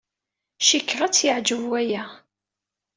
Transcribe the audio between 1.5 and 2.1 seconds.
waya.